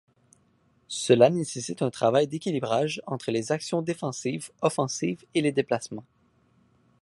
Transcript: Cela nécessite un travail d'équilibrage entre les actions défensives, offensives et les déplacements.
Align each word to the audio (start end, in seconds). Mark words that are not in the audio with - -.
Cela 0.87 1.29
nécessite 1.29 1.83
un 1.83 1.91
travail 1.91 2.25
d'équilibrage 2.25 3.03
entre 3.05 3.29
les 3.29 3.51
actions 3.51 3.83
défensives, 3.83 4.49
offensives 4.63 5.23
et 5.35 5.41
les 5.41 5.51
déplacements. 5.51 6.07